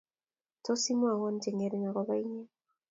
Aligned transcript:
Tos, 0.63 0.83
imwowo 0.93 1.27
chengering 1.41 1.83
agoba 1.89 2.13
inye? 2.23 2.43